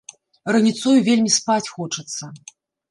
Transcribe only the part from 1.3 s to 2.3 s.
спаць хочацца.